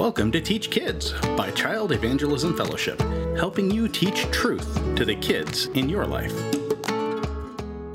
Welcome 0.00 0.32
to 0.32 0.40
Teach 0.40 0.70
Kids 0.70 1.12
by 1.36 1.50
Child 1.50 1.92
Evangelism 1.92 2.56
Fellowship, 2.56 2.98
helping 3.36 3.70
you 3.70 3.86
teach 3.86 4.22
truth 4.30 4.96
to 4.96 5.04
the 5.04 5.14
kids 5.14 5.66
in 5.74 5.90
your 5.90 6.06
life. 6.06 6.32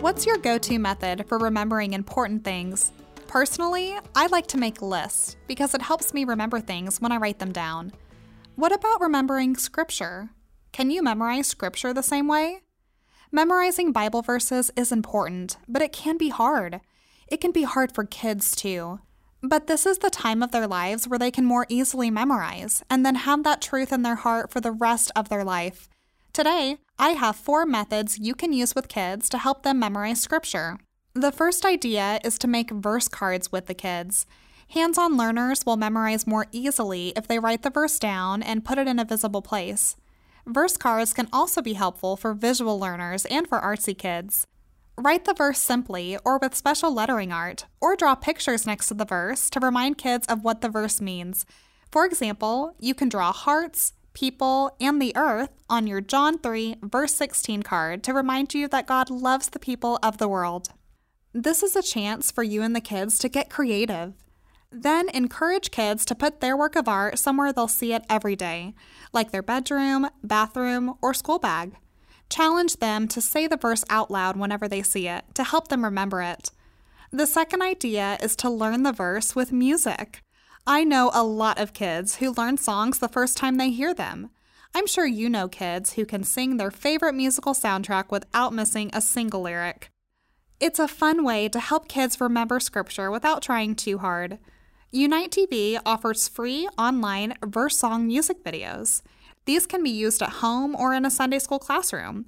What's 0.02 0.24
your 0.24 0.38
go 0.38 0.60
to 0.60 0.78
method 0.78 1.26
for 1.28 1.40
remembering 1.40 1.94
important 1.94 2.44
things? 2.44 2.92
Personally, 3.26 3.98
I 4.16 4.28
like 4.28 4.46
to 4.50 4.58
make 4.60 4.84
lists 4.84 5.36
because 5.48 5.74
it 5.74 5.82
helps 5.82 6.14
me 6.14 6.26
remember 6.26 6.60
things 6.60 7.02
when 7.02 7.12
I 7.12 7.18
write 7.18 7.40
them 7.40 7.52
down. 7.52 7.92
What 8.56 8.72
about 8.72 9.02
remembering 9.02 9.56
scripture? 9.56 10.30
Can 10.72 10.92
you 10.92 11.02
memorize 11.02 11.48
scripture 11.48 11.92
the 11.92 12.04
same 12.04 12.28
way? 12.28 12.60
Memorizing 13.32 13.92
Bible 13.92 14.22
verses 14.22 14.70
is 14.76 14.92
important, 14.92 15.58
but 15.68 15.82
it 15.82 15.92
can 15.92 16.20
be 16.20 16.30
hard. 16.30 16.82
It 17.28 17.42
can 17.42 17.52
be 17.52 17.64
hard 17.64 17.96
for 17.96 18.04
kids 18.04 18.56
too. 18.56 19.00
But 19.48 19.68
this 19.68 19.86
is 19.86 20.00
the 20.00 20.10
time 20.10 20.42
of 20.42 20.52
their 20.52 20.66
lives 20.66 21.08
where 21.08 21.20
they 21.20 21.30
can 21.30 21.46
more 21.46 21.68
easily 21.70 22.10
memorize 22.10 22.84
and 22.90 23.06
then 23.06 23.14
have 23.14 23.44
that 23.44 23.62
truth 23.62 23.94
in 23.94 24.02
their 24.02 24.16
heart 24.16 24.50
for 24.50 24.60
the 24.60 24.72
rest 24.72 25.12
of 25.16 25.30
their 25.30 25.44
life. 25.44 25.88
Today, 26.34 26.78
I 26.98 27.10
have 27.10 27.36
four 27.36 27.64
methods 27.64 28.18
you 28.18 28.34
can 28.34 28.54
use 28.54 28.74
with 28.74 28.88
kids 28.88 29.30
to 29.30 29.38
help 29.38 29.62
them 29.62 29.78
memorize 29.78 30.20
scripture. 30.20 30.80
The 31.14 31.32
first 31.32 31.64
idea 31.64 32.20
is 32.24 32.40
to 32.40 32.48
make 32.48 32.72
verse 32.72 33.08
cards 33.08 33.52
with 33.52 33.68
the 33.68 33.76
kids. 33.76 34.26
Hands 34.70 34.98
on 34.98 35.16
learners 35.16 35.64
will 35.64 35.78
memorize 35.78 36.26
more 36.26 36.48
easily 36.52 37.14
if 37.16 37.28
they 37.28 37.38
write 37.38 37.62
the 37.62 37.70
verse 37.70 38.00
down 38.00 38.42
and 38.42 38.66
put 38.66 38.80
it 38.80 38.88
in 38.88 38.98
a 38.98 39.06
visible 39.06 39.44
place. 39.44 39.96
Verse 40.48 40.76
cards 40.76 41.14
can 41.14 41.30
also 41.32 41.62
be 41.62 41.74
helpful 41.74 42.18
for 42.18 42.34
visual 42.34 42.80
learners 42.80 43.26
and 43.26 43.48
for 43.48 43.62
artsy 43.62 43.96
kids. 43.96 44.48
Write 44.98 45.26
the 45.26 45.34
verse 45.34 45.60
simply 45.60 46.18
or 46.24 46.38
with 46.38 46.56
special 46.56 46.94
lettering 46.94 47.32
art, 47.32 47.66
or 47.82 47.98
draw 47.98 48.16
pictures 48.16 48.66
next 48.66 48.88
to 48.88 48.94
the 48.94 49.04
verse 49.04 49.50
to 49.50 49.60
remind 49.60 49.98
kids 49.98 50.26
of 50.28 50.44
what 50.44 50.62
the 50.62 50.70
verse 50.70 51.02
means. 51.02 51.46
For 51.92 52.06
example, 52.06 52.76
you 52.80 52.96
can 52.96 53.10
draw 53.10 53.34
hearts, 53.34 53.92
people, 54.14 54.74
and 54.80 55.02
the 55.02 55.14
earth 55.18 55.50
on 55.70 55.86
your 55.86 56.00
John 56.00 56.40
3, 56.40 56.78
verse 56.82 57.14
16 57.14 57.62
card 57.64 58.04
to 58.04 58.14
remind 58.14 58.54
you 58.54 58.70
that 58.70 58.88
God 58.88 59.10
loves 59.10 59.50
the 59.50 59.60
people 59.60 60.00
of 60.02 60.18
the 60.18 60.30
world. 60.30 60.70
This 61.34 61.62
is 61.62 61.76
a 61.76 61.82
chance 61.82 62.32
for 62.32 62.44
you 62.44 62.62
and 62.62 62.74
the 62.74 62.80
kids 62.80 63.20
to 63.20 63.28
get 63.28 63.50
creative. 63.50 64.14
Then 64.72 65.10
encourage 65.10 65.72
kids 65.72 66.06
to 66.06 66.16
put 66.16 66.40
their 66.40 66.56
work 66.56 66.78
of 66.78 66.88
art 66.88 67.20
somewhere 67.20 67.52
they'll 67.52 67.68
see 67.68 67.92
it 67.92 68.06
every 68.10 68.38
day, 68.38 68.74
like 69.12 69.32
their 69.32 69.44
bedroom, 69.44 70.08
bathroom, 70.24 70.96
or 71.02 71.14
school 71.14 71.40
bag. 71.40 71.74
Challenge 72.30 72.76
them 72.78 73.08
to 73.10 73.22
say 73.22 73.48
the 73.48 73.58
verse 73.58 73.84
out 73.90 74.10
loud 74.10 74.38
whenever 74.38 74.68
they 74.68 74.82
see 74.82 75.08
it 75.08 75.24
to 75.36 75.44
help 75.44 75.68
them 75.68 75.84
remember 75.84 76.22
it. 76.22 76.52
The 77.12 77.28
second 77.28 77.62
idea 77.62 78.18
is 78.22 78.36
to 78.38 78.50
learn 78.50 78.84
the 78.84 78.92
verse 78.92 79.36
with 79.36 79.52
music. 79.52 80.22
I 80.68 80.84
know 80.84 81.12
a 81.14 81.24
lot 81.24 81.60
of 81.60 81.74
kids 81.74 82.16
who 82.16 82.34
learn 82.34 82.58
songs 82.58 83.00
the 83.00 83.08
first 83.08 83.38
time 83.38 83.56
they 83.56 83.70
hear 83.70 83.94
them. 83.94 84.32
I'm 84.74 84.88
sure 84.88 85.06
you 85.06 85.30
know 85.30 85.48
kids 85.48 85.94
who 85.94 86.06
can 86.06 86.24
sing 86.24 86.58
their 86.58 86.72
favorite 86.72 87.14
musical 87.14 87.54
soundtrack 87.54 88.12
without 88.12 88.54
missing 88.54 88.90
a 88.92 89.00
single 89.00 89.42
lyric. 89.42 89.90
It's 90.60 90.80
a 90.80 90.88
fun 90.88 91.24
way 91.24 91.48
to 91.50 91.60
help 91.60 91.88
kids 91.88 92.20
remember 92.20 92.60
scripture 92.60 93.12
without 93.12 93.42
trying 93.42 93.76
too 93.76 94.00
hard. 94.00 94.40
Unite 94.92 95.32
TV 95.32 95.80
offers 95.86 96.28
free 96.28 96.68
online 96.78 97.36
verse 97.46 97.78
song 97.78 98.08
music 98.08 98.44
videos. 98.44 99.02
These 99.46 99.68
can 99.68 99.84
be 99.84 99.92
used 99.92 100.22
at 100.22 100.30
home 100.30 100.76
or 100.76 100.94
in 100.94 101.06
a 101.06 101.12
Sunday 101.12 101.40
school 101.40 101.60
classroom. 101.60 102.26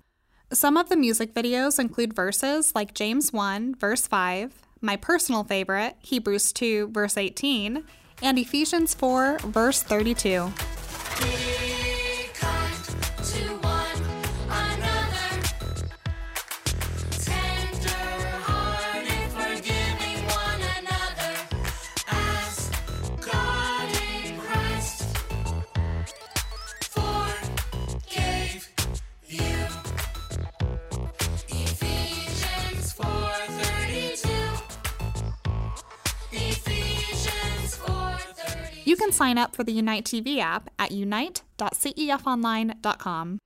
Some 0.54 0.78
of 0.78 0.90
the 0.90 0.96
music 0.96 1.34
videos 1.34 1.80
include 1.80 2.14
verses 2.14 2.74
like 2.74 2.94
James 2.94 3.34
1, 3.34 3.76
verse 3.76 4.08
5, 4.08 4.54
my 4.82 4.96
personal 4.96 5.44
favorite, 5.44 5.96
Hebrews 6.00 6.54
2, 6.54 6.90
verse 6.90 7.18
18, 7.18 7.84
and 8.22 8.40
Ephesians 8.40 8.94
4, 8.94 9.40
verse 9.40 9.82
32. 9.84 10.52
Can 38.98 39.12
sign 39.12 39.38
up 39.38 39.56
for 39.56 39.64
the 39.64 39.72
Unite 39.72 40.06
TV 40.06 40.40
app 40.40 40.70
at 40.78 40.92
unite.cefonline.com. 40.92 43.40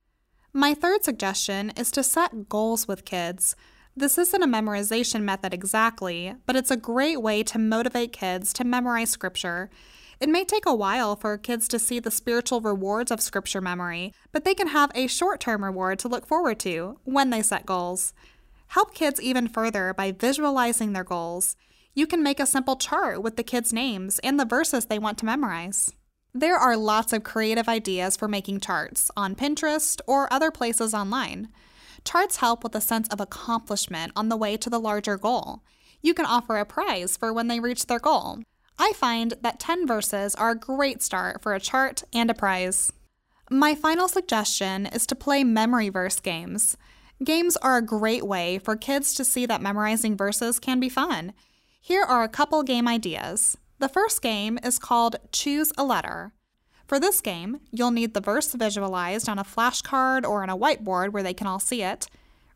My 0.54 0.74
third 0.74 1.04
suggestion 1.04 1.70
is 1.76 1.90
to 1.92 2.02
set 2.02 2.48
goals 2.48 2.88
with 2.88 3.04
kids. 3.04 3.54
This 3.96 4.18
isn't 4.18 4.42
a 4.42 4.46
memorization 4.46 5.22
method 5.22 5.54
exactly, 5.54 6.34
but 6.46 6.56
it's 6.56 6.70
a 6.70 6.76
great 6.76 7.22
way 7.22 7.42
to 7.44 7.58
motivate 7.58 8.12
kids 8.12 8.52
to 8.54 8.64
memorize 8.64 9.10
scripture. 9.10 9.70
It 10.20 10.28
may 10.28 10.44
take 10.44 10.66
a 10.66 10.74
while 10.74 11.16
for 11.16 11.36
kids 11.36 11.68
to 11.68 11.78
see 11.78 11.98
the 11.98 12.10
spiritual 12.10 12.60
rewards 12.60 13.10
of 13.10 13.20
scripture 13.20 13.60
memory, 13.60 14.14
but 14.30 14.44
they 14.44 14.54
can 14.54 14.68
have 14.68 14.90
a 14.94 15.06
short 15.06 15.40
term 15.40 15.64
reward 15.64 15.98
to 16.00 16.08
look 16.08 16.26
forward 16.26 16.58
to 16.60 16.98
when 17.04 17.30
they 17.30 17.42
set 17.42 17.66
goals. 17.66 18.14
Help 18.68 18.94
kids 18.94 19.20
even 19.20 19.48
further 19.48 19.92
by 19.92 20.12
visualizing 20.12 20.92
their 20.92 21.04
goals. 21.04 21.56
You 21.94 22.06
can 22.06 22.22
make 22.22 22.40
a 22.40 22.46
simple 22.46 22.76
chart 22.76 23.22
with 23.22 23.36
the 23.36 23.42
kids' 23.42 23.72
names 23.72 24.18
and 24.20 24.40
the 24.40 24.46
verses 24.46 24.86
they 24.86 24.98
want 24.98 25.18
to 25.18 25.26
memorize. 25.26 25.92
There 26.32 26.56
are 26.56 26.74
lots 26.74 27.12
of 27.12 27.22
creative 27.22 27.68
ideas 27.68 28.16
for 28.16 28.26
making 28.26 28.60
charts 28.60 29.10
on 29.14 29.34
Pinterest 29.34 30.00
or 30.06 30.32
other 30.32 30.50
places 30.50 30.94
online. 30.94 31.48
Charts 32.02 32.36
help 32.36 32.64
with 32.64 32.74
a 32.74 32.80
sense 32.80 33.08
of 33.08 33.20
accomplishment 33.20 34.12
on 34.16 34.30
the 34.30 34.38
way 34.38 34.56
to 34.56 34.70
the 34.70 34.80
larger 34.80 35.18
goal. 35.18 35.62
You 36.00 36.14
can 36.14 36.24
offer 36.24 36.56
a 36.56 36.64
prize 36.64 37.18
for 37.18 37.30
when 37.30 37.48
they 37.48 37.60
reach 37.60 37.86
their 37.86 37.98
goal. 37.98 38.38
I 38.78 38.94
find 38.94 39.34
that 39.42 39.60
10 39.60 39.86
verses 39.86 40.34
are 40.34 40.52
a 40.52 40.58
great 40.58 41.02
start 41.02 41.42
for 41.42 41.54
a 41.54 41.60
chart 41.60 42.04
and 42.14 42.30
a 42.30 42.34
prize. 42.34 42.90
My 43.50 43.74
final 43.74 44.08
suggestion 44.08 44.86
is 44.86 45.06
to 45.08 45.14
play 45.14 45.44
memory 45.44 45.90
verse 45.90 46.20
games. 46.20 46.78
Games 47.22 47.58
are 47.58 47.76
a 47.76 47.82
great 47.82 48.26
way 48.26 48.58
for 48.58 48.76
kids 48.76 49.12
to 49.14 49.24
see 49.24 49.44
that 49.44 49.60
memorizing 49.60 50.16
verses 50.16 50.58
can 50.58 50.80
be 50.80 50.88
fun. 50.88 51.34
Here 51.84 52.04
are 52.04 52.22
a 52.22 52.28
couple 52.28 52.62
game 52.62 52.86
ideas. 52.86 53.58
The 53.80 53.88
first 53.88 54.22
game 54.22 54.56
is 54.62 54.78
called 54.78 55.16
Choose 55.32 55.72
a 55.76 55.82
Letter. 55.82 56.32
For 56.86 57.00
this 57.00 57.20
game, 57.20 57.58
you'll 57.72 57.90
need 57.90 58.14
the 58.14 58.20
verse 58.20 58.52
visualized 58.52 59.28
on 59.28 59.36
a 59.36 59.42
flashcard 59.42 60.24
or 60.24 60.44
on 60.44 60.48
a 60.48 60.56
whiteboard 60.56 61.10
where 61.10 61.24
they 61.24 61.34
can 61.34 61.48
all 61.48 61.58
see 61.58 61.82
it. 61.82 62.06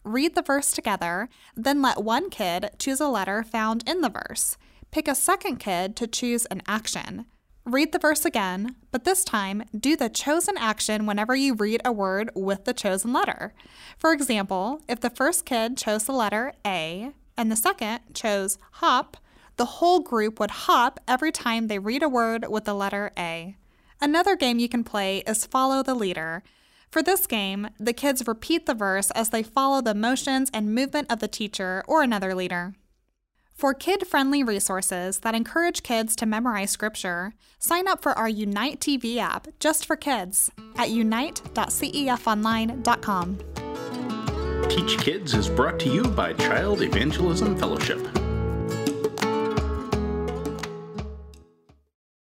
Read 0.04 0.36
the 0.36 0.42
verse 0.42 0.70
together, 0.70 1.28
then 1.56 1.82
let 1.82 2.04
one 2.04 2.30
kid 2.30 2.70
choose 2.78 3.00
a 3.00 3.08
letter 3.08 3.42
found 3.42 3.82
in 3.84 4.00
the 4.00 4.10
verse. 4.10 4.56
Pick 4.92 5.08
a 5.08 5.14
second 5.16 5.56
kid 5.56 5.96
to 5.96 6.06
choose 6.06 6.46
an 6.46 6.62
action. 6.68 7.26
Read 7.64 7.90
the 7.90 7.98
verse 7.98 8.24
again, 8.24 8.76
but 8.92 9.02
this 9.02 9.24
time 9.24 9.64
do 9.76 9.96
the 9.96 10.08
chosen 10.08 10.56
action 10.56 11.04
whenever 11.04 11.34
you 11.34 11.54
read 11.54 11.82
a 11.84 11.90
word 11.90 12.30
with 12.36 12.64
the 12.64 12.72
chosen 12.72 13.12
letter. 13.12 13.54
For 13.98 14.12
example, 14.12 14.82
if 14.88 15.00
the 15.00 15.10
first 15.10 15.44
kid 15.44 15.76
chose 15.76 16.04
the 16.04 16.12
letter 16.12 16.52
A 16.64 17.10
and 17.36 17.50
the 17.50 17.56
second 17.56 18.00
chose 18.14 18.58
hop, 18.72 19.16
the 19.56 19.64
whole 19.64 20.00
group 20.00 20.38
would 20.38 20.50
hop 20.50 21.00
every 21.08 21.32
time 21.32 21.66
they 21.66 21.78
read 21.78 22.02
a 22.02 22.08
word 22.08 22.46
with 22.48 22.64
the 22.64 22.74
letter 22.74 23.10
A. 23.18 23.56
Another 24.00 24.36
game 24.36 24.58
you 24.58 24.68
can 24.68 24.84
play 24.84 25.22
is 25.26 25.46
Follow 25.46 25.82
the 25.82 25.94
Leader. 25.94 26.42
For 26.90 27.02
this 27.02 27.26
game, 27.26 27.68
the 27.78 27.92
kids 27.92 28.26
repeat 28.26 28.66
the 28.66 28.74
verse 28.74 29.10
as 29.12 29.30
they 29.30 29.42
follow 29.42 29.80
the 29.80 29.94
motions 29.94 30.50
and 30.52 30.74
movement 30.74 31.10
of 31.10 31.20
the 31.20 31.28
teacher 31.28 31.82
or 31.88 32.02
another 32.02 32.34
leader. 32.34 32.74
For 33.54 33.72
kid 33.72 34.06
friendly 34.06 34.42
resources 34.42 35.20
that 35.20 35.34
encourage 35.34 35.82
kids 35.82 36.14
to 36.16 36.26
memorize 36.26 36.70
scripture, 36.70 37.32
sign 37.58 37.88
up 37.88 38.02
for 38.02 38.12
our 38.12 38.28
Unite 38.28 38.80
TV 38.80 39.16
app 39.16 39.48
just 39.58 39.86
for 39.86 39.96
kids 39.96 40.50
at 40.76 40.90
unite.cefonline.com. 40.90 43.65
Teach 44.68 44.98
Kids 44.98 45.34
is 45.34 45.48
brought 45.48 45.78
to 45.80 45.88
you 45.88 46.02
by 46.02 46.32
Child 46.34 46.82
Evangelism 46.82 47.56
Fellowship. 47.56 48.25